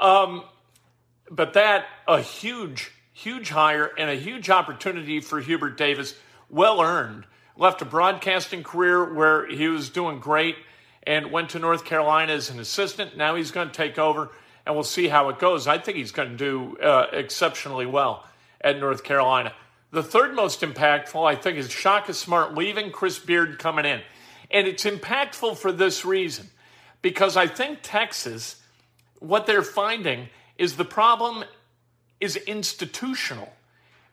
Um, 0.00 0.44
but 1.34 1.54
that, 1.54 1.86
a 2.06 2.20
huge, 2.20 2.92
huge 3.12 3.48
hire 3.48 3.90
and 3.98 4.08
a 4.08 4.14
huge 4.14 4.50
opportunity 4.50 5.20
for 5.20 5.40
Hubert 5.40 5.76
Davis, 5.76 6.14
well 6.48 6.80
earned. 6.80 7.24
Left 7.56 7.82
a 7.82 7.84
broadcasting 7.84 8.62
career 8.62 9.12
where 9.12 9.46
he 9.46 9.68
was 9.68 9.88
doing 9.88 10.20
great 10.20 10.56
and 11.04 11.32
went 11.32 11.50
to 11.50 11.58
North 11.58 11.84
Carolina 11.84 12.32
as 12.32 12.50
an 12.50 12.60
assistant. 12.60 13.16
Now 13.16 13.34
he's 13.34 13.50
going 13.50 13.68
to 13.68 13.74
take 13.74 13.98
over, 13.98 14.30
and 14.64 14.74
we'll 14.74 14.84
see 14.84 15.08
how 15.08 15.28
it 15.28 15.38
goes. 15.38 15.66
I 15.66 15.78
think 15.78 15.96
he's 15.96 16.12
going 16.12 16.30
to 16.30 16.36
do 16.36 16.78
uh, 16.78 17.06
exceptionally 17.12 17.86
well 17.86 18.24
at 18.60 18.78
North 18.78 19.02
Carolina. 19.02 19.52
The 19.90 20.02
third 20.02 20.34
most 20.34 20.60
impactful, 20.60 21.24
I 21.24 21.36
think, 21.36 21.58
is 21.58 21.70
Shaka 21.70 22.14
Smart 22.14 22.54
leaving, 22.54 22.90
Chris 22.90 23.18
Beard 23.18 23.58
coming 23.58 23.84
in. 23.84 24.00
And 24.50 24.66
it's 24.66 24.84
impactful 24.84 25.56
for 25.56 25.72
this 25.72 26.04
reason 26.04 26.48
because 27.02 27.36
I 27.36 27.46
think 27.46 27.80
Texas, 27.82 28.60
what 29.18 29.46
they're 29.46 29.62
finding 29.62 30.28
is 30.58 30.76
the 30.76 30.84
problem 30.84 31.44
is 32.20 32.36
institutional. 32.36 33.52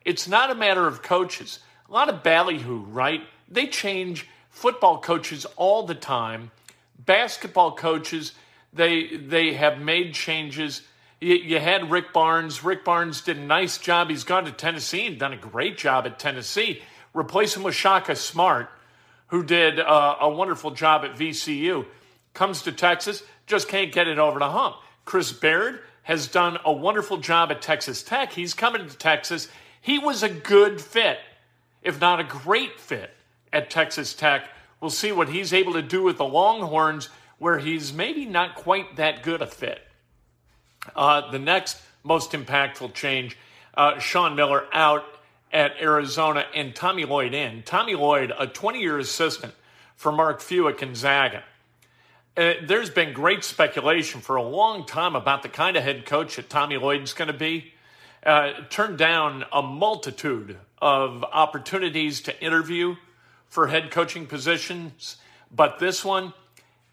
It's 0.03 0.27
not 0.27 0.51
a 0.51 0.55
matter 0.55 0.87
of 0.87 1.01
coaches. 1.01 1.59
A 1.89 1.93
lot 1.93 2.09
of 2.09 2.23
ballyhoo, 2.23 2.85
right? 2.85 3.21
They 3.47 3.67
change 3.67 4.27
football 4.49 4.99
coaches 5.01 5.45
all 5.55 5.83
the 5.83 5.95
time. 5.95 6.51
Basketball 6.97 7.75
coaches, 7.75 8.33
they 8.73 9.17
they 9.17 9.53
have 9.53 9.79
made 9.79 10.13
changes. 10.13 10.81
You, 11.19 11.35
you, 11.35 11.59
had 11.59 11.91
Rick 11.91 12.13
Barnes. 12.13 12.63
Rick 12.63 12.83
Barnes 12.83 13.21
did 13.21 13.37
a 13.37 13.41
nice 13.41 13.77
job. 13.77 14.09
He's 14.09 14.23
gone 14.23 14.45
to 14.45 14.51
Tennessee 14.51 15.05
and 15.05 15.19
done 15.19 15.33
a 15.33 15.37
great 15.37 15.77
job 15.77 16.05
at 16.05 16.17
Tennessee. 16.17 16.81
Replace 17.13 17.55
him 17.55 17.63
with 17.63 17.75
Shaka 17.75 18.15
Smart, 18.15 18.69
who 19.27 19.43
did 19.43 19.79
uh, 19.79 20.15
a 20.21 20.29
wonderful 20.29 20.71
job 20.71 21.03
at 21.03 21.15
VCU. 21.15 21.85
Comes 22.33 22.61
to 22.63 22.71
Texas, 22.71 23.23
just 23.45 23.67
can't 23.67 23.91
get 23.91 24.07
it 24.07 24.17
over 24.17 24.39
the 24.39 24.49
hump. 24.49 24.77
Chris 25.05 25.31
Beard 25.31 25.81
has 26.03 26.27
done 26.27 26.57
a 26.65 26.71
wonderful 26.71 27.17
job 27.17 27.51
at 27.51 27.61
Texas 27.61 28.03
Tech. 28.03 28.33
He's 28.33 28.53
coming 28.53 28.87
to 28.87 28.97
Texas. 28.97 29.47
He 29.79 29.99
was 29.99 30.23
a 30.23 30.29
good 30.29 30.81
fit, 30.81 31.19
if 31.81 31.99
not 31.99 32.19
a 32.19 32.23
great 32.23 32.79
fit, 32.79 33.11
at 33.53 33.69
Texas 33.69 34.13
Tech. 34.13 34.49
We'll 34.79 34.89
see 34.89 35.11
what 35.11 35.29
he's 35.29 35.53
able 35.53 35.73
to 35.73 35.81
do 35.81 36.03
with 36.03 36.17
the 36.17 36.25
Longhorns, 36.25 37.09
where 37.37 37.59
he's 37.59 37.93
maybe 37.93 38.25
not 38.25 38.55
quite 38.55 38.95
that 38.95 39.23
good 39.23 39.41
a 39.41 39.47
fit. 39.47 39.81
Uh, 40.95 41.29
the 41.29 41.39
next 41.39 41.77
most 42.03 42.31
impactful 42.31 42.93
change 42.93 43.37
uh, 43.75 43.99
Sean 43.99 44.35
Miller 44.35 44.65
out 44.73 45.03
at 45.51 45.73
Arizona 45.81 46.45
and 46.53 46.73
Tommy 46.73 47.05
Lloyd 47.05 47.33
in. 47.33 47.63
Tommy 47.63 47.95
Lloyd, 47.95 48.33
a 48.37 48.47
20 48.47 48.79
year 48.79 48.97
assistant 48.97 49.53
for 49.95 50.11
Mark 50.11 50.41
Few 50.41 50.67
at 50.67 50.77
Gonzaga. 50.77 51.43
Uh, 52.37 52.53
there's 52.63 52.89
been 52.89 53.11
great 53.11 53.43
speculation 53.43 54.21
for 54.21 54.37
a 54.37 54.41
long 54.41 54.85
time 54.85 55.17
about 55.17 55.43
the 55.43 55.49
kind 55.49 55.75
of 55.75 55.83
head 55.83 56.05
coach 56.05 56.37
that 56.37 56.49
Tommy 56.49 56.77
Lloyd's 56.77 57.11
going 57.11 57.27
to 57.27 57.37
be. 57.37 57.73
Uh, 58.25 58.53
turned 58.69 58.97
down 58.97 59.43
a 59.51 59.61
multitude 59.61 60.57
of 60.81 61.25
opportunities 61.25 62.21
to 62.21 62.41
interview 62.43 62.95
for 63.47 63.67
head 63.67 63.91
coaching 63.91 64.27
positions, 64.27 65.17
but 65.53 65.79
this 65.79 66.05
one, 66.05 66.33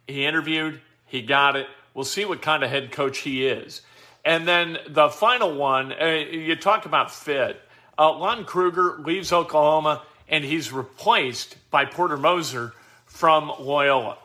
he 0.08 0.24
interviewed, 0.24 0.80
he 1.06 1.22
got 1.22 1.54
it. 1.54 1.68
We'll 1.94 2.04
see 2.04 2.24
what 2.24 2.42
kind 2.42 2.64
of 2.64 2.70
head 2.70 2.90
coach 2.90 3.18
he 3.18 3.46
is. 3.46 3.82
And 4.24 4.48
then 4.48 4.78
the 4.88 5.08
final 5.08 5.54
one, 5.54 5.92
uh, 5.92 6.06
you 6.06 6.56
talk 6.56 6.84
about 6.84 7.12
fit. 7.12 7.60
Uh, 7.96 8.12
Lon 8.12 8.44
Kruger 8.44 8.98
leaves 8.98 9.32
Oklahoma 9.32 10.02
and 10.28 10.44
he's 10.44 10.72
replaced 10.72 11.56
by 11.70 11.84
Porter 11.84 12.16
Moser 12.16 12.72
from 13.06 13.52
Loyola. 13.60 14.18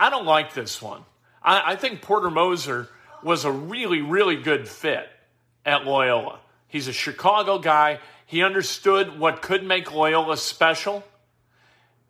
I 0.00 0.08
don't 0.08 0.24
like 0.24 0.54
this 0.54 0.80
one. 0.80 1.02
I, 1.42 1.72
I 1.72 1.76
think 1.76 2.00
Porter 2.00 2.30
Moser 2.30 2.88
was 3.22 3.44
a 3.44 3.52
really, 3.52 4.00
really 4.00 4.36
good 4.36 4.66
fit 4.66 5.06
at 5.66 5.84
Loyola. 5.84 6.40
He's 6.68 6.88
a 6.88 6.92
Chicago 6.92 7.58
guy. 7.58 8.00
He 8.24 8.42
understood 8.42 9.18
what 9.18 9.42
could 9.42 9.62
make 9.62 9.92
Loyola 9.92 10.38
special. 10.38 11.04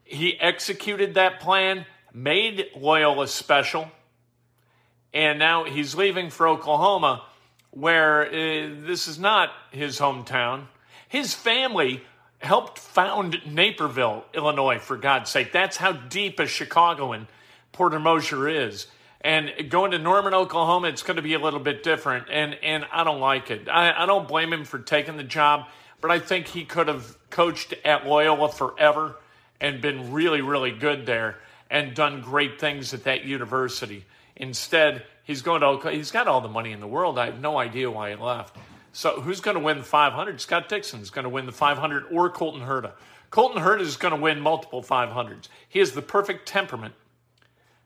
He 0.04 0.38
executed 0.38 1.14
that 1.14 1.40
plan, 1.40 1.84
made 2.14 2.66
Loyola 2.76 3.26
special, 3.26 3.90
and 5.12 5.40
now 5.40 5.64
he's 5.64 5.96
leaving 5.96 6.30
for 6.30 6.46
Oklahoma, 6.46 7.24
where 7.70 8.26
uh, 8.26 8.30
this 8.86 9.08
is 9.08 9.18
not 9.18 9.50
his 9.72 9.98
hometown. 9.98 10.66
His 11.08 11.34
family 11.34 12.02
helped 12.38 12.78
found 12.78 13.40
Naperville, 13.46 14.24
Illinois, 14.32 14.78
for 14.78 14.96
God's 14.96 15.30
sake. 15.30 15.52
That's 15.52 15.76
how 15.76 15.92
deep 15.92 16.38
a 16.38 16.46
Chicagoan 16.46 17.26
Porter 17.72 17.98
Moser 17.98 18.48
is. 18.48 18.86
And 19.22 19.52
going 19.68 19.90
to 19.90 19.98
Norman, 19.98 20.32
Oklahoma, 20.32 20.88
it's 20.88 21.02
going 21.02 21.16
to 21.16 21.22
be 21.22 21.34
a 21.34 21.38
little 21.38 21.60
bit 21.60 21.82
different. 21.82 22.28
And, 22.30 22.54
and 22.62 22.86
I 22.90 23.04
don't 23.04 23.20
like 23.20 23.50
it. 23.50 23.68
I, 23.68 24.02
I 24.02 24.06
don't 24.06 24.26
blame 24.26 24.52
him 24.52 24.64
for 24.64 24.78
taking 24.78 25.16
the 25.16 25.24
job, 25.24 25.66
but 26.00 26.10
I 26.10 26.18
think 26.18 26.48
he 26.48 26.64
could 26.64 26.88
have 26.88 27.16
coached 27.28 27.74
at 27.84 28.06
Loyola 28.06 28.50
forever 28.50 29.16
and 29.60 29.82
been 29.82 30.12
really, 30.12 30.40
really 30.40 30.70
good 30.70 31.04
there 31.04 31.36
and 31.70 31.94
done 31.94 32.22
great 32.22 32.58
things 32.58 32.94
at 32.94 33.04
that 33.04 33.24
university. 33.24 34.06
Instead, 34.36 35.04
he's 35.24 35.42
going 35.42 35.60
to 35.60 35.66
Oklahoma. 35.66 35.96
He's 35.98 36.10
got 36.10 36.26
all 36.26 36.40
the 36.40 36.48
money 36.48 36.72
in 36.72 36.80
the 36.80 36.86
world. 36.86 37.18
I 37.18 37.26
have 37.26 37.40
no 37.40 37.58
idea 37.58 37.90
why 37.90 38.10
he 38.10 38.16
left. 38.16 38.56
So 38.92 39.20
who's 39.20 39.40
going 39.40 39.56
to 39.56 39.62
win 39.62 39.78
the 39.78 39.84
500? 39.84 40.40
Scott 40.40 40.68
Dixon's 40.68 41.10
going 41.10 41.24
to 41.24 41.28
win 41.28 41.46
the 41.46 41.52
500 41.52 42.06
or 42.10 42.30
Colton 42.30 42.62
Herta. 42.62 42.92
Colton 43.30 43.62
Herta 43.62 43.80
is 43.80 43.96
going 43.96 44.14
to 44.14 44.20
win 44.20 44.40
multiple 44.40 44.82
500s. 44.82 45.48
He 45.68 45.78
has 45.78 45.92
the 45.92 46.02
perfect 46.02 46.48
temperament 46.48 46.94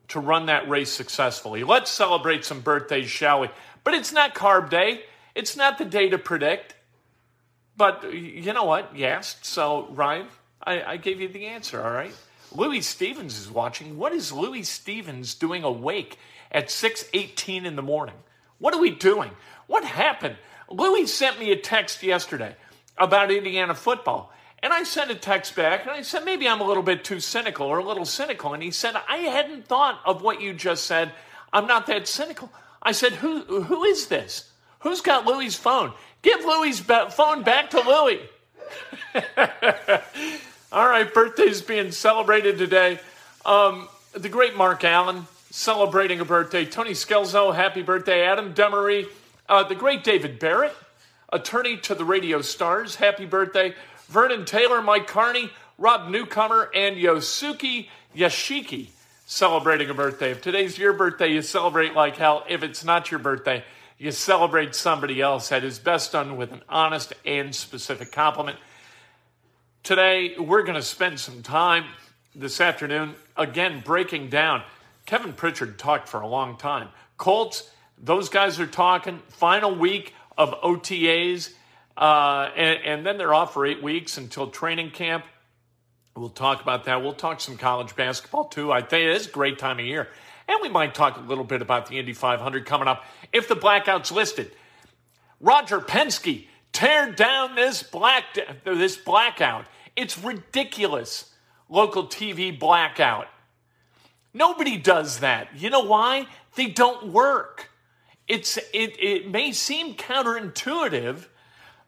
to 0.08 0.20
run 0.20 0.46
that 0.46 0.68
race 0.68 0.90
successfully. 0.90 1.64
Let's 1.64 1.90
celebrate 1.90 2.44
some 2.44 2.60
birthdays, 2.60 3.10
shall 3.10 3.40
we? 3.40 3.48
But 3.82 3.94
it's 3.94 4.12
not 4.12 4.34
carb 4.34 4.70
day. 4.70 5.02
It's 5.34 5.56
not 5.56 5.78
the 5.78 5.84
day 5.84 6.08
to 6.10 6.18
predict. 6.18 6.74
But 7.76 8.12
you 8.12 8.52
know 8.52 8.64
what? 8.64 8.96
You 8.96 9.06
asked. 9.06 9.44
So, 9.44 9.88
Ryan, 9.90 10.28
I, 10.62 10.82
I 10.82 10.96
gave 10.96 11.20
you 11.20 11.28
the 11.28 11.46
answer, 11.46 11.82
all 11.82 11.90
right? 11.90 12.14
Louis 12.54 12.82
Stevens 12.82 13.38
is 13.38 13.50
watching. 13.50 13.98
What 13.98 14.12
is 14.12 14.32
Louis 14.32 14.62
Stevens 14.62 15.34
doing 15.34 15.64
awake 15.64 16.18
at 16.52 16.68
6.18 16.68 17.64
in 17.64 17.74
the 17.74 17.82
morning? 17.82 18.14
What 18.58 18.74
are 18.74 18.80
we 18.80 18.90
doing? 18.90 19.32
What 19.66 19.84
happened? 19.84 20.36
Louis 20.70 21.06
sent 21.06 21.38
me 21.38 21.50
a 21.50 21.56
text 21.56 22.02
yesterday 22.02 22.54
about 22.96 23.32
Indiana 23.32 23.74
football. 23.74 24.32
And 24.64 24.72
I 24.72 24.82
sent 24.82 25.10
a 25.10 25.14
text 25.14 25.54
back 25.54 25.82
and 25.82 25.90
I 25.90 26.00
said, 26.00 26.24
maybe 26.24 26.48
I'm 26.48 26.62
a 26.62 26.66
little 26.66 26.82
bit 26.82 27.04
too 27.04 27.20
cynical 27.20 27.66
or 27.66 27.80
a 27.80 27.84
little 27.84 28.06
cynical. 28.06 28.54
And 28.54 28.62
he 28.62 28.70
said, 28.70 28.96
I 29.06 29.18
hadn't 29.18 29.66
thought 29.66 30.00
of 30.06 30.22
what 30.22 30.40
you 30.40 30.54
just 30.54 30.84
said. 30.84 31.12
I'm 31.52 31.66
not 31.66 31.86
that 31.88 32.08
cynical. 32.08 32.50
I 32.82 32.92
said, 32.92 33.12
who, 33.12 33.40
who 33.40 33.84
is 33.84 34.06
this? 34.06 34.50
Who's 34.78 35.02
got 35.02 35.26
Louis' 35.26 35.54
phone? 35.54 35.92
Give 36.22 36.40
Louis' 36.40 36.80
phone 36.80 37.42
back 37.42 37.68
to 37.70 37.80
Louis. 37.82 38.22
All 40.72 40.88
right, 40.88 41.12
birthday's 41.12 41.60
being 41.60 41.92
celebrated 41.92 42.56
today. 42.56 42.98
Um, 43.44 43.86
the 44.14 44.30
great 44.30 44.56
Mark 44.56 44.82
Allen 44.82 45.26
celebrating 45.50 46.20
a 46.20 46.24
birthday. 46.24 46.64
Tony 46.64 46.92
Skelzo, 46.92 47.54
happy 47.54 47.82
birthday. 47.82 48.24
Adam 48.24 48.54
Demery, 48.54 49.08
uh, 49.46 49.64
the 49.64 49.74
great 49.74 50.04
David 50.04 50.38
Barrett, 50.38 50.74
attorney 51.30 51.76
to 51.76 51.94
the 51.94 52.04
radio 52.06 52.40
stars, 52.40 52.96
happy 52.96 53.26
birthday. 53.26 53.74
Vernon 54.08 54.44
Taylor, 54.44 54.82
Mike 54.82 55.06
Carney, 55.06 55.50
Rob 55.78 56.10
Newcomer, 56.10 56.70
and 56.74 56.96
Yosuke 56.96 57.88
Yashiki 58.14 58.88
celebrating 59.26 59.90
a 59.90 59.94
birthday. 59.94 60.30
If 60.30 60.42
today's 60.42 60.78
your 60.78 60.92
birthday, 60.92 61.32
you 61.32 61.42
celebrate 61.42 61.94
like 61.94 62.16
hell. 62.16 62.44
If 62.48 62.62
it's 62.62 62.84
not 62.84 63.10
your 63.10 63.20
birthday, 63.20 63.64
you 63.98 64.10
celebrate 64.10 64.74
somebody 64.74 65.20
else. 65.20 65.48
That 65.48 65.64
is 65.64 65.78
best 65.78 66.12
done 66.12 66.36
with 66.36 66.52
an 66.52 66.62
honest 66.68 67.14
and 67.24 67.54
specific 67.54 68.12
compliment. 68.12 68.58
Today, 69.82 70.34
we're 70.38 70.62
going 70.62 70.74
to 70.74 70.82
spend 70.82 71.18
some 71.20 71.42
time 71.42 71.84
this 72.34 72.60
afternoon, 72.60 73.14
again, 73.36 73.82
breaking 73.84 74.28
down. 74.28 74.62
Kevin 75.06 75.32
Pritchard 75.32 75.78
talked 75.78 76.08
for 76.08 76.20
a 76.20 76.26
long 76.26 76.56
time. 76.56 76.88
Colts, 77.16 77.70
those 77.98 78.28
guys 78.28 78.58
are 78.58 78.66
talking. 78.66 79.20
Final 79.28 79.74
week 79.74 80.14
of 80.36 80.50
OTAs. 80.62 81.52
Uh, 81.96 82.50
and, 82.56 82.80
and, 82.84 83.06
then 83.06 83.18
they're 83.18 83.32
off 83.32 83.54
for 83.54 83.64
eight 83.64 83.82
weeks 83.82 84.18
until 84.18 84.48
training 84.48 84.90
camp. 84.90 85.24
We'll 86.16 86.28
talk 86.28 86.60
about 86.60 86.84
that. 86.84 87.02
We'll 87.02 87.12
talk 87.12 87.40
some 87.40 87.56
college 87.56 87.94
basketball 87.94 88.46
too. 88.46 88.72
I 88.72 88.80
think 88.80 89.04
it 89.04 89.10
is 89.10 89.28
a 89.28 89.30
great 89.30 89.58
time 89.58 89.78
of 89.78 89.84
year. 89.84 90.08
And 90.48 90.58
we 90.60 90.68
might 90.68 90.94
talk 90.94 91.16
a 91.16 91.20
little 91.20 91.44
bit 91.44 91.62
about 91.62 91.86
the 91.86 91.98
Indy 91.98 92.12
500 92.12 92.66
coming 92.66 92.88
up 92.88 93.04
if 93.32 93.48
the 93.48 93.54
blackout's 93.54 94.10
listed. 94.10 94.50
Roger 95.40 95.80
Penske, 95.80 96.46
tear 96.72 97.12
down 97.12 97.54
this 97.54 97.82
black 97.82 98.24
this 98.64 98.96
blackout. 98.96 99.66
It's 99.96 100.18
ridiculous. 100.18 101.30
Local 101.68 102.06
TV 102.06 102.56
blackout. 102.58 103.28
Nobody 104.34 104.76
does 104.76 105.20
that. 105.20 105.48
You 105.56 105.70
know 105.70 105.84
why? 105.84 106.26
They 106.56 106.66
don't 106.66 107.12
work. 107.12 107.70
It's 108.26 108.56
it 108.72 109.00
it 109.00 109.30
may 109.30 109.52
seem 109.52 109.94
counterintuitive 109.94 111.26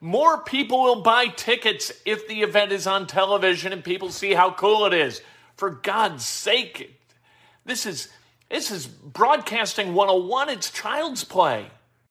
more 0.06 0.38
people 0.38 0.84
will 0.84 1.02
buy 1.02 1.26
tickets 1.26 1.90
if 2.04 2.28
the 2.28 2.42
event 2.42 2.70
is 2.70 2.86
on 2.86 3.08
television 3.08 3.72
and 3.72 3.82
people 3.82 4.12
see 4.12 4.34
how 4.34 4.52
cool 4.52 4.86
it 4.86 4.94
is. 4.94 5.20
For 5.56 5.68
God's 5.68 6.24
sake, 6.24 6.96
this 7.64 7.86
is 7.86 8.08
this 8.48 8.70
is 8.70 8.86
broadcasting 8.86 9.94
101. 9.94 10.48
It's 10.50 10.70
child's 10.70 11.24
play. 11.24 11.66